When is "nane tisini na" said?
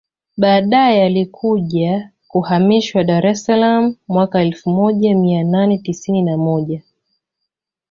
5.43-6.37